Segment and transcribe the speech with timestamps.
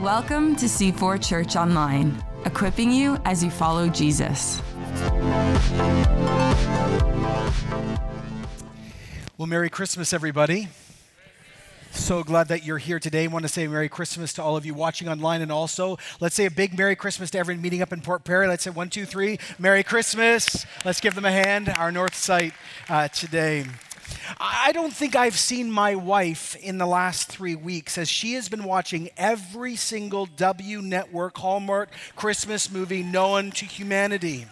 [0.00, 4.62] Welcome to C4 Church Online, equipping you as you follow Jesus.
[9.36, 10.68] Well, Merry Christmas, everybody.
[11.90, 13.24] So glad that you're here today.
[13.24, 16.34] I want to say Merry Christmas to all of you watching online, and also let's
[16.34, 18.48] say a big Merry Christmas to everyone meeting up in Port Perry.
[18.48, 20.64] Let's say one, two, three, Merry Christmas.
[20.86, 22.54] Let's give them a hand, our North site
[22.88, 23.66] uh, today.
[24.38, 28.48] I don't think I've seen my wife in the last three weeks as she has
[28.48, 34.46] been watching every single W Network Hallmark Christmas movie known to humanity.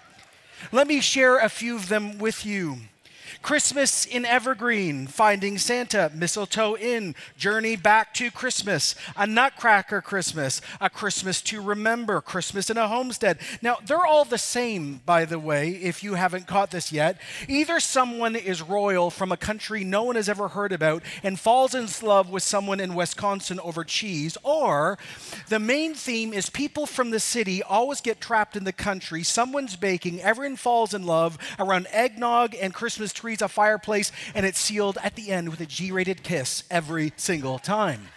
[0.73, 2.79] Let me share a few of them with you.
[3.43, 10.91] Christmas in Evergreen, Finding Santa, Mistletoe Inn, Journey Back to Christmas, A Nutcracker Christmas, A
[10.91, 13.39] Christmas to Remember, Christmas in a Homestead.
[13.63, 17.19] Now, they're all the same, by the way, if you haven't caught this yet.
[17.49, 21.75] Either someone is royal from a country no one has ever heard about and falls
[21.75, 24.99] in love with someone in Wisconsin over cheese, or
[25.49, 29.77] the main theme is people from the city always get trapped in the country, someone's
[29.77, 34.97] baking, everyone falls in love around eggnog and Christmas trees a fireplace, and it's sealed
[35.03, 38.09] at the end with a G rated kiss every single time.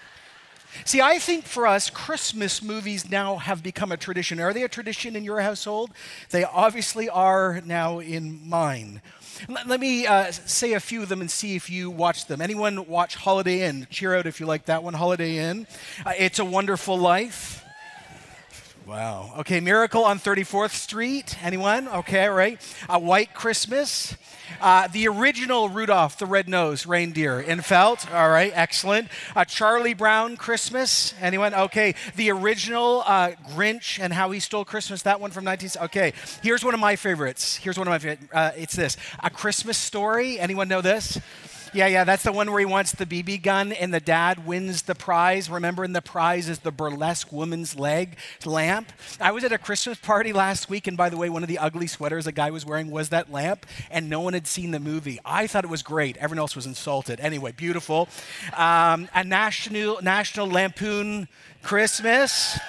[0.86, 4.40] See, I think for us, Christmas movies now have become a tradition.
[4.40, 5.92] Are they a tradition in your household?
[6.32, 9.02] They obviously are now in mine.
[9.68, 12.42] Let, me uh, say a few of them and see if you watch them.
[12.42, 13.88] Anyone watch Holiday Inn?
[13.90, 15.68] Cheer out if you like that one, Holiday Inn.
[16.06, 17.63] Uh, it's a Wonderful Life.
[18.86, 19.32] Wow.
[19.40, 21.38] Okay, Miracle on 34th Street.
[21.42, 21.88] Anyone?
[21.88, 22.60] Okay, right.
[22.90, 24.18] A White Christmas.
[24.60, 28.12] Uh, the original Rudolph the Red-Nosed Reindeer in felt.
[28.12, 29.08] All right, excellent.
[29.38, 31.14] A Charlie Brown Christmas.
[31.22, 31.54] Anyone?
[31.54, 31.96] Okay.
[32.18, 35.02] The original uh, Grinch and How He Stole Christmas.
[35.04, 35.70] That one from 19.
[35.84, 36.12] Okay.
[36.42, 37.56] Here's one of my favorites.
[37.56, 38.28] Here's one of my favorites.
[38.34, 38.98] Uh, it's this.
[39.24, 40.40] A Christmas Story.
[40.40, 41.20] Anyone know this?
[41.74, 44.84] Yeah, yeah, that's the one where he wants the BB gun and the dad wins
[44.84, 45.50] the prize.
[45.50, 48.94] Remember, and the prize is the burlesque woman's leg lamp.
[49.20, 51.58] I was at a Christmas party last week, and by the way, one of the
[51.58, 54.80] ugly sweaters a guy was wearing was that lamp, and no one had seen the
[54.80, 55.20] movie.
[55.26, 56.16] I thought it was great.
[56.18, 57.20] Everyone else was insulted.
[57.20, 58.08] Anyway, beautiful.
[58.56, 61.28] Um, a national National Lampoon
[61.64, 62.60] Christmas.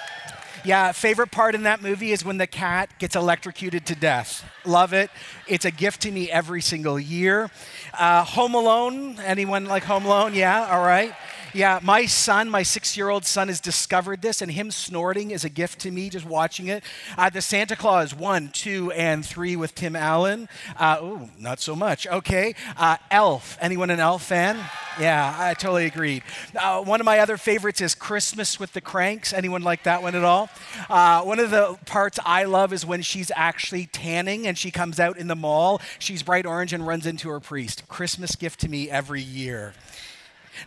[0.66, 4.50] Yeah, favorite part in that movie is when the cat gets electrocuted to death.
[4.64, 5.10] Love it.
[5.46, 7.50] It's a gift to me every single year.
[7.92, 9.18] Uh, Home Alone.
[9.20, 10.32] Anyone like Home Alone?
[10.34, 11.14] Yeah, all right.
[11.54, 15.44] Yeah, my son, my six year old son, has discovered this, and him snorting is
[15.44, 16.82] a gift to me just watching it.
[17.16, 20.48] Uh, the Santa Claus 1, 2, and 3 with Tim Allen.
[20.76, 22.08] Uh, not so much.
[22.08, 22.56] Okay.
[22.76, 23.56] Uh, Elf.
[23.60, 24.58] Anyone an Elf fan?
[24.98, 26.24] Yeah, I totally agreed.
[26.58, 29.32] Uh, one of my other favorites is Christmas with the Cranks.
[29.32, 30.50] Anyone like that one at all?
[30.90, 34.98] Uh, one of the parts I love is when she's actually tanning and she comes
[34.98, 35.80] out in the mall.
[36.00, 37.86] She's bright orange and runs into her priest.
[37.86, 39.74] Christmas gift to me every year.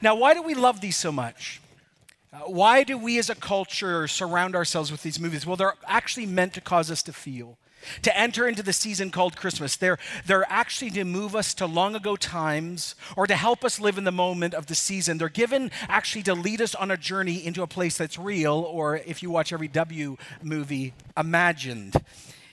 [0.01, 1.61] Now, why do we love these so much?
[2.33, 5.45] Uh, why do we as a culture surround ourselves with these movies?
[5.45, 7.57] Well, they're actually meant to cause us to feel,
[8.01, 9.77] to enter into the season called Christmas.
[9.77, 13.97] They're, they're actually to move us to long ago times or to help us live
[13.97, 15.17] in the moment of the season.
[15.17, 18.97] They're given actually to lead us on a journey into a place that's real, or
[18.97, 21.95] if you watch every W movie, imagined.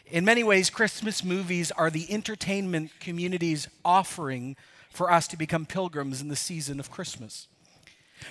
[0.07, 4.57] In many ways, Christmas movies are the entertainment community's offering
[4.95, 7.49] for us to become pilgrims in the season of Christmas.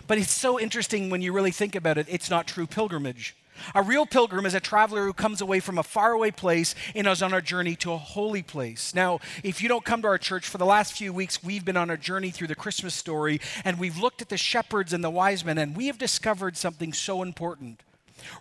[0.07, 3.35] But it's so interesting when you really think about it, it's not true pilgrimage.
[3.75, 7.21] A real pilgrim is a traveler who comes away from a faraway place and is
[7.21, 8.95] on a journey to a holy place.
[8.95, 11.77] Now, if you don't come to our church, for the last few weeks, we've been
[11.77, 15.09] on a journey through the Christmas story and we've looked at the shepherds and the
[15.09, 17.81] wise men, and we have discovered something so important.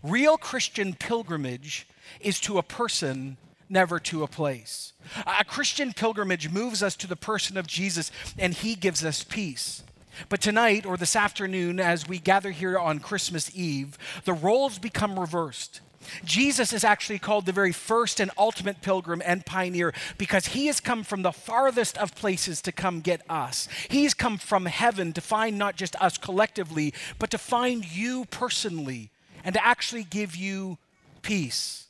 [0.03, 1.87] Real Christian pilgrimage
[2.21, 3.37] is to a person
[3.73, 4.93] never to a place.
[5.27, 9.83] A Christian pilgrimage moves us to the person of Jesus, and he gives us peace.
[10.29, 15.19] But tonight, or this afternoon, as we gather here on Christmas Eve, the roles become
[15.19, 15.81] reversed.
[16.25, 20.81] Jesus is actually called the very first and ultimate pilgrim and pioneer because he has
[20.81, 23.69] come from the farthest of places to come get us.
[23.89, 29.11] He's come from heaven to find not just us collectively, but to find you personally
[29.45, 30.79] and to actually give you
[31.23, 31.87] peace.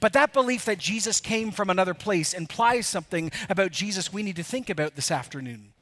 [0.00, 4.36] But that belief that Jesus came from another place implies something about Jesus we need
[4.36, 5.72] to think about this afternoon.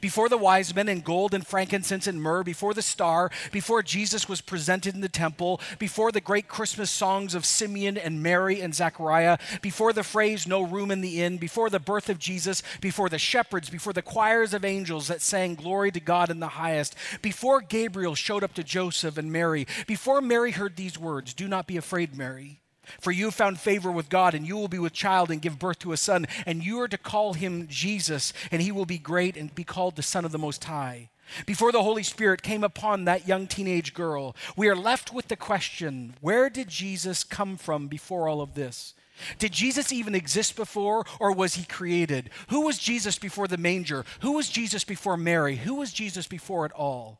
[0.00, 4.28] Before the wise men in gold and frankincense and myrrh, before the star, before Jesus
[4.28, 8.74] was presented in the temple, before the great Christmas songs of Simeon and Mary and
[8.74, 13.08] Zechariah, before the phrase, no room in the inn, before the birth of Jesus, before
[13.08, 16.96] the shepherds, before the choirs of angels that sang glory to God in the highest,
[17.22, 21.66] before Gabriel showed up to Joseph and Mary, before Mary heard these words, Do not
[21.66, 22.60] be afraid, Mary.
[23.00, 25.58] For you have found favor with God, and you will be with child and give
[25.58, 28.98] birth to a son, and you are to call him Jesus, and he will be
[28.98, 31.10] great and be called the Son of the Most High.
[31.44, 35.36] before the Holy Spirit came upon that young teenage girl, we are left with the
[35.36, 38.94] question where did Jesus come from before all of this?
[39.38, 42.30] Did Jesus even exist before, or was he created?
[42.48, 44.04] Who was Jesus before the manger?
[44.20, 45.56] Who was Jesus before Mary?
[45.56, 47.18] Who was Jesus before it all?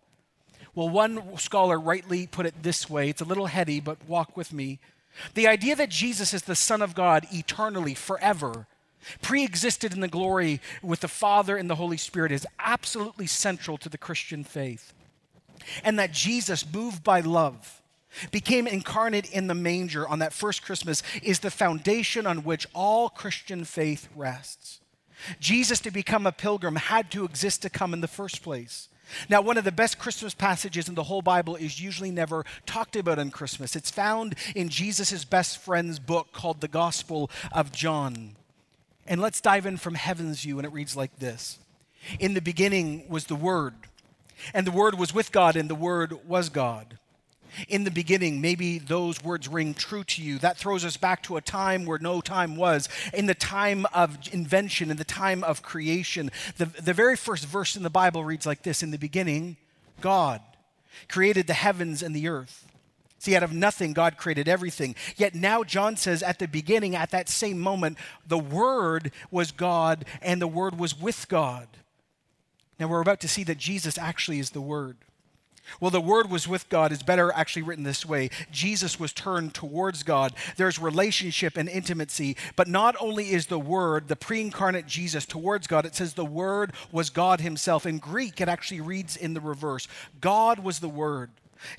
[0.74, 4.52] Well, one scholar rightly put it this way it's a little heady, but walk with
[4.52, 4.78] me.
[5.34, 8.66] The idea that Jesus is the Son of God eternally, forever,
[9.22, 13.78] pre existed in the glory with the Father and the Holy Spirit, is absolutely central
[13.78, 14.92] to the Christian faith.
[15.84, 17.82] And that Jesus, moved by love,
[18.30, 23.08] became incarnate in the manger on that first Christmas is the foundation on which all
[23.08, 24.80] Christian faith rests.
[25.40, 28.88] Jesus, to become a pilgrim, had to exist to come in the first place.
[29.28, 32.96] Now, one of the best Christmas passages in the whole Bible is usually never talked
[32.96, 33.76] about on Christmas.
[33.76, 38.36] It's found in Jesus' best friend's book called the Gospel of John.
[39.06, 41.58] And let's dive in from heaven's view, and it reads like this
[42.18, 43.74] In the beginning was the Word,
[44.52, 46.98] and the Word was with God, and the Word was God
[47.68, 50.38] in the beginning, maybe those words ring true to you.
[50.38, 52.88] That throws us back to a time where no time was.
[53.12, 56.30] In the time of invention, in the time of creation.
[56.56, 59.56] The, the very first verse in the Bible reads like this In the beginning,
[60.00, 60.40] God
[61.08, 62.64] created the heavens and the earth.
[63.20, 64.94] See, out of nothing, God created everything.
[65.16, 70.04] Yet now, John says at the beginning, at that same moment, the Word was God
[70.22, 71.68] and the Word was with God.
[72.78, 74.98] Now, we're about to see that Jesus actually is the Word.
[75.80, 79.54] Well, the Word was with God is better actually written this way Jesus was turned
[79.54, 80.32] towards God.
[80.56, 85.66] There's relationship and intimacy, but not only is the Word, the pre incarnate Jesus, towards
[85.66, 87.86] God, it says the Word was God Himself.
[87.86, 89.88] In Greek, it actually reads in the reverse
[90.20, 91.30] God was the Word.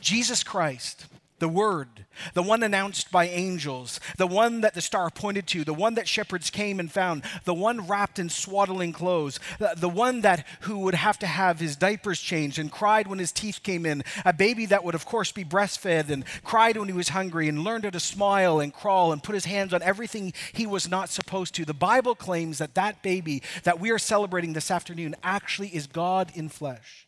[0.02, 1.06] Jesus Christ
[1.40, 5.74] the Word, the one announced by angels, the one that the star pointed to, the
[5.74, 10.22] one that shepherds came and found, the one wrapped in swaddling clothes, the, the one
[10.22, 13.86] that who would have to have his diapers changed and cried when his teeth came
[13.86, 17.48] in, a baby that would of course be breastfed and cried when he was hungry
[17.48, 20.90] and learned how to smile and crawl and put his hands on everything he was
[20.90, 21.66] not supposed to.
[21.66, 26.32] The Bible claims that that baby that we are celebrating this afternoon actually is God
[26.36, 27.08] in flesh.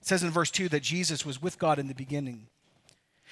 [0.00, 2.46] It says in verse 2 that Jesus was with God in the beginning.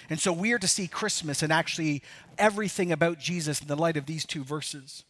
[0.09, 2.03] And so we are to see Christmas and actually
[2.39, 5.05] everything about Jesus in the light of these two verses.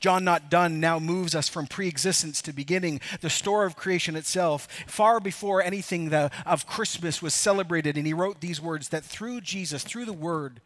[0.00, 4.16] John Not Done now moves us from pre existence to beginning, the story of creation
[4.16, 7.96] itself, far before anything the, of Christmas was celebrated.
[7.96, 10.60] And he wrote these words that through Jesus, through the Word,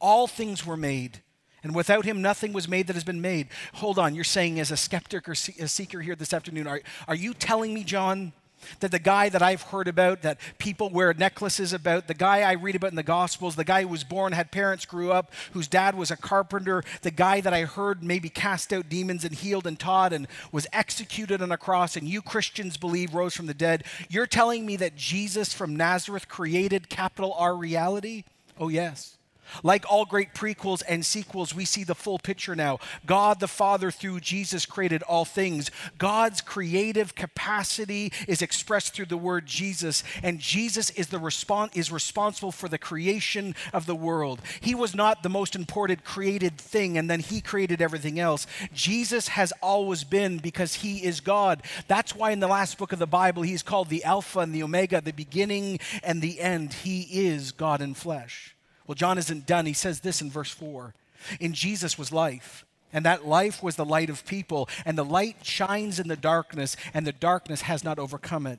[0.00, 1.20] all things were made.
[1.62, 3.48] And without him, nothing was made that has been made.
[3.74, 7.14] Hold on, you're saying as a skeptic or a seeker here this afternoon, are, are
[7.14, 8.34] you telling me, John,
[8.80, 12.52] that the guy that I've heard about, that people wear necklaces about, the guy I
[12.52, 15.68] read about in the Gospels, the guy who was born, had parents, grew up, whose
[15.68, 19.66] dad was a carpenter, the guy that I heard maybe cast out demons and healed
[19.66, 23.54] and taught and was executed on a cross, and you Christians believe rose from the
[23.54, 23.84] dead.
[24.08, 28.24] You're telling me that Jesus from Nazareth created capital R reality?
[28.58, 29.16] Oh, yes.
[29.62, 32.78] Like all great prequels and sequels, we see the full picture now.
[33.06, 35.70] God the Father, through Jesus, created all things.
[35.98, 41.92] God's creative capacity is expressed through the word Jesus, and Jesus is, the respons- is
[41.92, 44.40] responsible for the creation of the world.
[44.60, 48.46] He was not the most important created thing, and then He created everything else.
[48.72, 51.62] Jesus has always been because He is God.
[51.88, 54.62] That's why in the last book of the Bible, He's called the Alpha and the
[54.62, 56.72] Omega, the beginning and the end.
[56.72, 58.53] He is God in flesh.
[58.86, 59.66] Well, John isn't done.
[59.66, 60.94] He says this in verse 4
[61.40, 65.36] In Jesus was life, and that life was the light of people, and the light
[65.42, 68.58] shines in the darkness, and the darkness has not overcome it.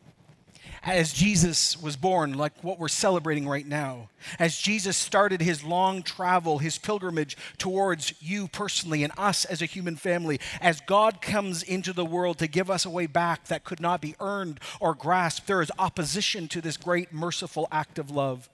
[0.83, 6.03] As Jesus was born, like what we're celebrating right now, as Jesus started his long
[6.03, 11.63] travel, his pilgrimage towards you personally and us as a human family, as God comes
[11.63, 14.93] into the world to give us a way back that could not be earned or
[14.93, 18.47] grasped, there is opposition to this great merciful act of love.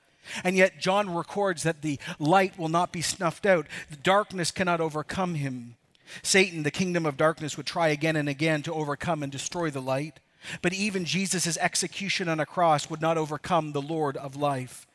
[0.44, 4.82] And yet, John records that the light will not be snuffed out, the darkness cannot
[4.82, 5.76] overcome him.
[6.24, 9.82] Satan, the kingdom of darkness, would try again and again to overcome and destroy the
[9.82, 10.20] light.
[10.62, 14.88] But even Jesus' execution on a cross would not overcome the Lord of life.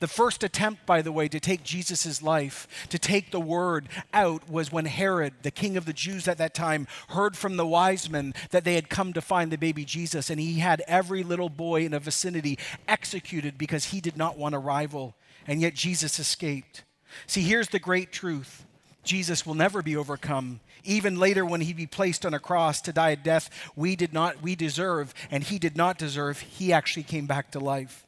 [0.00, 4.48] The first attempt, by the way, to take Jesus' life, to take the word out,
[4.48, 8.08] was when Herod, the king of the Jews at that time, heard from the wise
[8.08, 11.48] men that they had come to find the baby Jesus, and he had every little
[11.48, 15.14] boy in a vicinity executed because he did not want a rival,
[15.46, 16.84] and yet Jesus escaped.
[17.26, 18.64] See, here's the great truth
[19.04, 20.60] Jesus will never be overcome.
[20.82, 24.12] Even later, when he'd be placed on a cross to die a death we did
[24.12, 28.03] not, we deserve, and he did not deserve, he actually came back to life.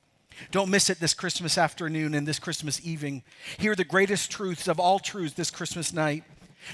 [0.50, 3.23] Don't miss it this Christmas afternoon and this Christmas evening.
[3.59, 6.25] Hear the greatest truths of all truths this Christmas night.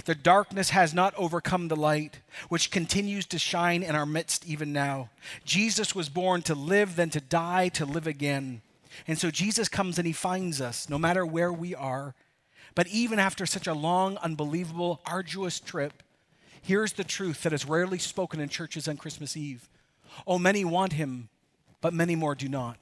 [0.05, 4.73] The darkness has not overcome the light, which continues to shine in our midst even
[4.73, 5.11] now.
[5.45, 8.63] Jesus was born to live, then to die, to live again.
[9.07, 12.15] And so Jesus comes and he finds us, no matter where we are.
[12.75, 16.03] But even after such a long, unbelievable, arduous trip,
[16.63, 19.69] here's the truth that is rarely spoken in churches on Christmas Eve.
[20.27, 21.29] Oh, many want him,
[21.81, 22.79] but many more do not.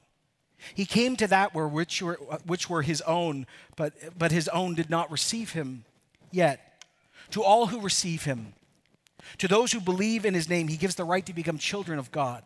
[0.73, 2.15] He came to that where which were,
[2.45, 5.85] which were his own, but, but his own did not receive him
[6.31, 6.85] yet
[7.31, 8.53] to all who receive him.
[9.37, 12.11] To those who believe in his name, he gives the right to become children of
[12.11, 12.43] God.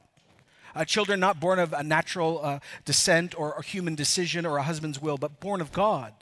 [0.76, 4.64] Uh, children not born of a natural uh, descent or a human decision or a
[4.64, 6.14] husband's will, but born of God.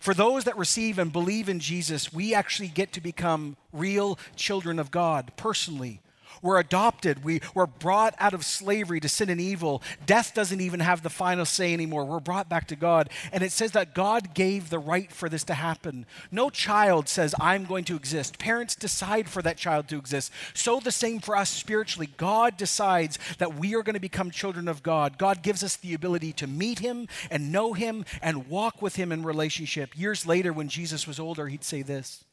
[0.00, 4.78] For those that receive and believe in Jesus, we actually get to become real children
[4.78, 6.00] of God personally,
[6.42, 7.24] we're adopted.
[7.24, 9.82] We, we're brought out of slavery to sin and evil.
[10.06, 12.04] Death doesn't even have the final say anymore.
[12.04, 13.10] We're brought back to God.
[13.32, 16.06] And it says that God gave the right for this to happen.
[16.30, 18.38] No child says, I'm going to exist.
[18.38, 20.32] Parents decide for that child to exist.
[20.54, 22.08] So the same for us spiritually.
[22.16, 25.18] God decides that we are going to become children of God.
[25.18, 29.12] God gives us the ability to meet Him and know Him and walk with Him
[29.12, 29.98] in relationship.
[29.98, 32.24] Years later, when Jesus was older, he'd say this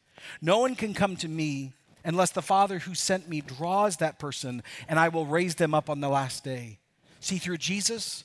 [0.42, 4.64] No one can come to me unless the Father who sent me draws that person,
[4.88, 6.80] and I will raise them up on the last day.
[7.20, 8.24] See, through Jesus,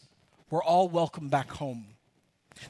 [0.51, 1.87] we're all welcome back home.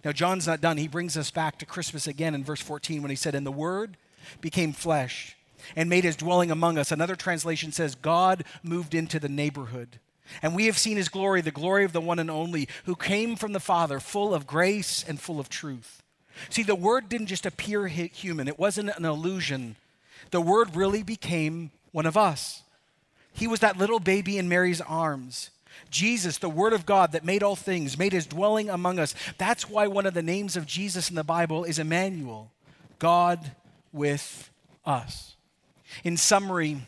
[0.04, 0.76] Now, John's not done.
[0.76, 3.52] He brings us back to Christmas again in verse 14 when he said, And the
[3.52, 3.96] Word
[4.40, 5.36] became flesh
[5.74, 6.90] and made his dwelling among us.
[6.90, 10.00] Another translation says, God moved into the neighborhood.
[10.42, 13.36] And we have seen his glory, the glory of the one and only, who came
[13.36, 16.02] from the Father, full of grace and full of truth.
[16.50, 19.76] See, the Word didn't just appear human, it wasn't an illusion
[20.30, 22.62] the Word really became one of us.
[23.32, 25.50] He was that little baby in Mary's arms.
[25.90, 29.14] Jesus, the Word of God that made all things, made his dwelling among us.
[29.38, 32.50] That's why one of the names of Jesus in the Bible is Emmanuel,
[32.98, 33.52] God
[33.92, 34.50] with
[34.84, 35.36] us.
[36.02, 36.86] In summary,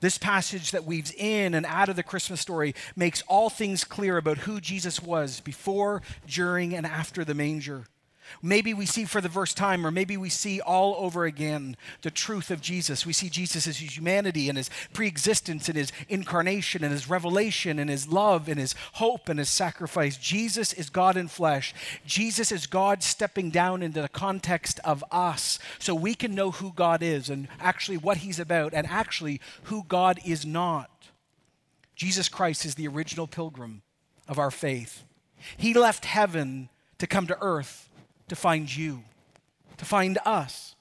[0.00, 4.16] this passage that weaves in and out of the Christmas story makes all things clear
[4.16, 7.84] about who Jesus was before, during, and after the manger.
[8.42, 12.10] Maybe we see for the first time, or maybe we see all over again the
[12.10, 13.06] truth of Jesus.
[13.06, 17.78] We see Jesus' as his humanity and his preexistence and his incarnation and his revelation
[17.78, 20.16] and his love and his hope and his sacrifice.
[20.16, 21.74] Jesus is God in flesh.
[22.06, 26.72] Jesus is God stepping down into the context of us so we can know who
[26.72, 30.90] God is and actually what he's about and actually who God is not.
[31.94, 33.82] Jesus Christ is the original pilgrim
[34.26, 35.04] of our faith.
[35.58, 37.89] He left heaven to come to earth
[38.30, 39.02] to find you,
[39.76, 40.76] to find us.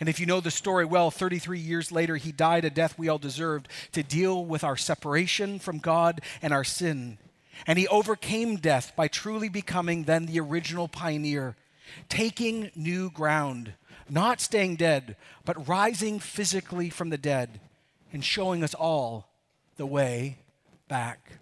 [0.00, 3.08] And if you know the story well, 33 years later, he died a death we
[3.08, 7.18] all deserved to deal with our separation from God and our sin.
[7.68, 11.54] And he overcame death by truly becoming then the original pioneer,
[12.08, 13.74] taking new ground,
[14.10, 17.60] not staying dead, but rising physically from the dead
[18.12, 19.28] and showing us all
[19.76, 20.38] the way
[20.88, 21.38] back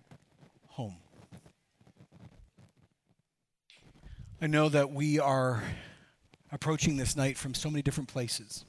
[0.69, 0.97] home.
[4.43, 5.63] I know that we are
[6.51, 8.65] approaching this night from so many different places.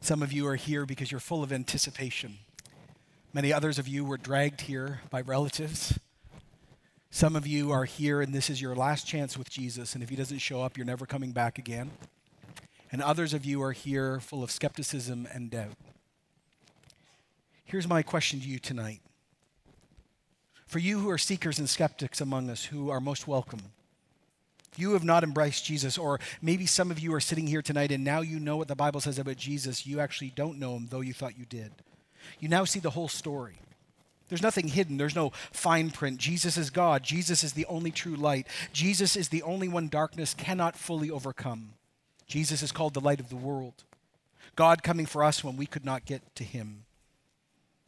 [0.00, 2.38] Some of you are here because you're full of anticipation.
[3.32, 5.96] Many others of you were dragged here by relatives.
[7.08, 10.08] Some of you are here and this is your last chance with Jesus, and if
[10.08, 11.92] he doesn't show up, you're never coming back again.
[12.90, 15.76] And others of you are here full of skepticism and doubt.
[17.64, 19.02] Here's my question to you tonight.
[20.66, 23.60] For you who are seekers and skeptics among us, who are most welcome,
[24.78, 28.04] you have not embraced Jesus, or maybe some of you are sitting here tonight and
[28.04, 29.86] now you know what the Bible says about Jesus.
[29.86, 31.72] You actually don't know him, though you thought you did.
[32.40, 33.58] You now see the whole story.
[34.28, 34.96] There's nothing hidden.
[34.96, 36.18] There's no fine print.
[36.18, 37.02] Jesus is God.
[37.02, 38.46] Jesus is the only true light.
[38.72, 41.74] Jesus is the only one darkness cannot fully overcome.
[42.26, 43.84] Jesus is called the light of the world.
[44.56, 46.84] God coming for us when we could not get to him.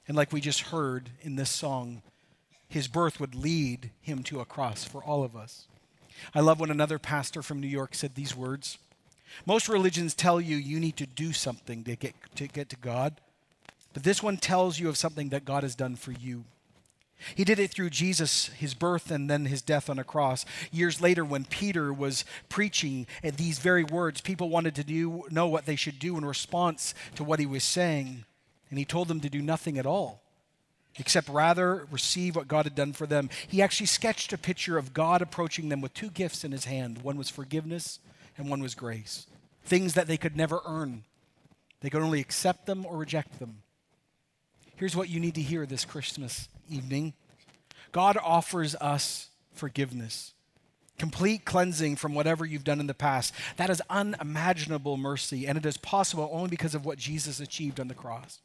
[0.07, 2.03] And like we just heard in this song,
[2.69, 5.67] his birth would lead him to a cross for all of us.
[6.35, 8.79] I love when another pastor from New York said these words.
[9.45, 13.21] Most religions tell you you need to do something to get to, get to God,
[13.93, 16.45] but this one tells you of something that God has done for you.
[17.35, 20.45] He did it through Jesus, his birth, and then his death on a cross.
[20.71, 25.65] Years later, when Peter was preaching these very words, people wanted to do, know what
[25.65, 28.27] they should do in response to what he was saying,
[28.69, 30.26] and he told them to do nothing at all
[30.99, 33.29] except rather receive what God had done for them.
[33.47, 37.03] He actually sketched a picture of God approaching them with two gifts in his hand
[37.03, 37.99] one was forgiveness,
[38.39, 39.27] and one was grace.
[39.65, 41.05] Things that they could never earn,
[41.81, 43.63] they could only accept them or reject them.
[44.77, 47.15] Here's what you need to hear this Christmas evening
[47.93, 50.35] God offers us forgiveness.
[50.99, 53.35] complete cleansing from whatever you've done in the past.
[53.57, 57.89] That is unimaginable mercy, and it is possible only because of what Jesus achieved on
[57.89, 58.41] the cross.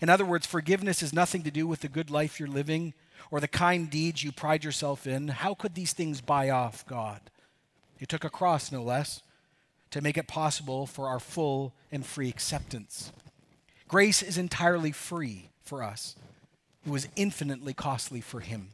[0.00, 2.94] In other words, forgiveness has nothing to do with the good life you're living
[3.30, 5.28] or the kind deeds you pride yourself in.
[5.28, 7.20] How could these things buy off God?
[7.98, 9.22] He took a cross, no less,
[9.90, 13.12] to make it possible for our full and free acceptance.
[13.88, 16.16] Grace is entirely free for us.
[16.84, 18.70] It was infinitely costly for him.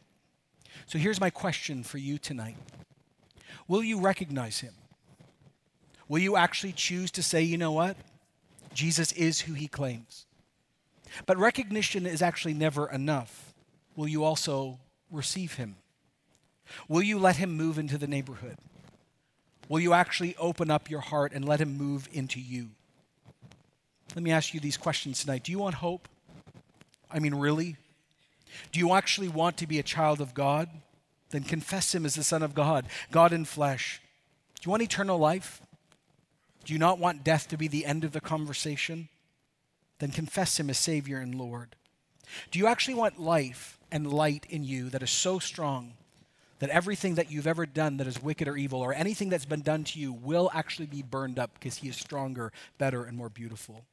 [0.87, 2.57] So here's my question for you tonight
[3.67, 4.75] Will you recognize him?
[6.09, 7.97] Will you actually choose to say, you know what?
[8.73, 10.25] Jesus is who he claims.
[11.27, 13.55] But recognition is actually never enough.
[13.97, 14.79] Will you also
[15.11, 15.77] receive him?
[16.88, 18.59] Will you let him move into the neighborhood?
[19.69, 22.71] Will you actually open up your heart and let him move into you?
[24.15, 25.45] Let me ask you these questions tonight.
[25.45, 26.09] Do you want hope?
[27.11, 27.77] I mean, really?
[28.73, 30.69] Do you actually want to be a child of God?
[31.31, 34.00] Then confess him as the Son of God, God in flesh.
[34.61, 35.61] Do you want eternal life?
[36.65, 39.09] Do you not want death to be the end of the conversation?
[39.99, 41.76] Then confess him as Savior and Lord.
[42.50, 45.95] Do you actually want life and light in you that is so strong
[46.59, 49.62] that everything that you've ever done that is wicked or evil, or anything that's been
[49.62, 53.28] done to you, will actually be burned up because he is stronger, better, and more
[53.28, 53.85] beautiful?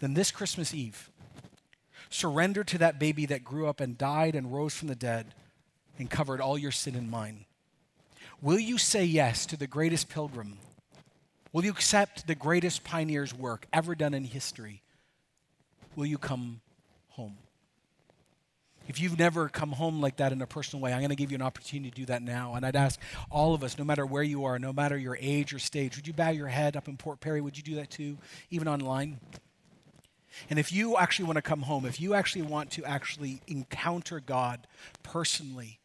[0.00, 1.10] Then this Christmas Eve,
[2.10, 5.26] surrender to that baby that grew up and died and rose from the dead
[5.98, 7.44] and covered all your sin and mine?
[8.42, 10.58] Will you say yes to the greatest pilgrim?
[11.52, 14.82] Will you accept the greatest pioneer's work ever done in history?
[15.96, 16.60] Will you come
[17.08, 17.36] home?
[18.86, 21.32] If you've never come home like that in a personal way, I'm going to give
[21.32, 22.54] you an opportunity to do that now.
[22.54, 23.00] And I'd ask
[23.30, 26.06] all of us, no matter where you are, no matter your age or stage, would
[26.06, 27.40] you bow your head up in Port Perry?
[27.40, 28.18] Would you do that too,
[28.50, 29.18] even online?
[30.48, 34.20] And if you actually want to come home, if you actually want to actually encounter
[34.20, 34.68] God
[35.02, 35.80] personally,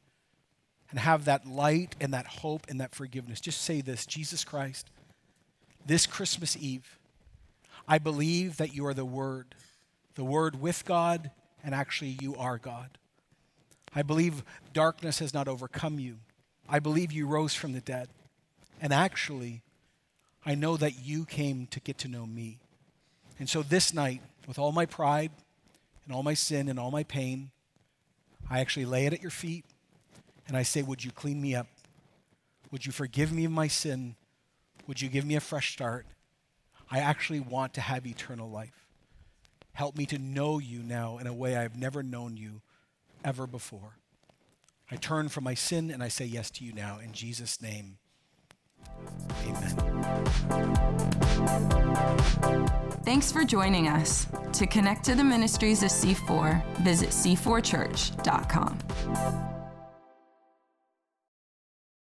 [0.92, 4.90] and have that light and that hope and that forgiveness, just say this Jesus Christ,
[5.86, 7.00] this Christmas Eve,
[7.88, 9.56] I believe that you are the Word,
[10.22, 11.32] the Word with God,
[11.64, 13.00] and actually you are God.
[13.96, 16.18] I believe darkness has not overcome you.
[16.70, 18.08] I believe you rose from the dead.
[18.80, 19.64] And actually,
[20.46, 22.60] I know that you came to get to know me.
[23.40, 25.32] And so this night, with all my pride
[26.06, 27.50] and all my sin and all my pain,
[28.48, 29.66] I actually lay it at your feet
[30.48, 31.66] and I say, Would you clean me up?
[32.70, 34.16] Would you forgive me of my sin?
[34.86, 36.06] Would you give me a fresh start?
[36.92, 38.81] I actually want to have eternal life.
[39.74, 42.62] Help me to know you now in a way I've never known you
[43.24, 43.98] ever before.
[44.90, 47.00] I turn from my sin and I say yes to you now.
[47.00, 47.98] In Jesus' name,
[49.46, 49.78] amen.
[53.04, 54.28] Thanks for joining us.
[54.54, 59.51] To connect to the ministries of C4, visit c4church.com.